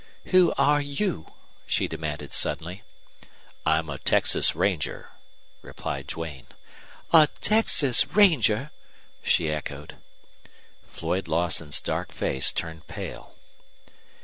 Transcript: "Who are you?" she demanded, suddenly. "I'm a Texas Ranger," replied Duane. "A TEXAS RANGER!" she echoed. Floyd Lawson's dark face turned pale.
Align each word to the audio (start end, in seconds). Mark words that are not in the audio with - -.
"Who 0.31 0.51
are 0.57 0.81
you?" 0.81 1.31
she 1.67 1.87
demanded, 1.87 2.33
suddenly. 2.33 2.81
"I'm 3.67 3.87
a 3.87 3.99
Texas 3.99 4.55
Ranger," 4.55 5.09
replied 5.61 6.07
Duane. 6.07 6.47
"A 7.13 7.27
TEXAS 7.39 8.07
RANGER!" 8.07 8.71
she 9.21 9.51
echoed. 9.51 9.97
Floyd 10.87 11.27
Lawson's 11.27 11.79
dark 11.79 12.11
face 12.11 12.51
turned 12.51 12.87
pale. 12.87 13.35